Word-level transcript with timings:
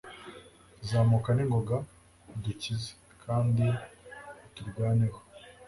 zamuka 0.87 1.29
n'ingoga 1.33 1.75
udukize 2.33 2.91
kandi 3.23 3.65
uturwaneho 4.45 5.19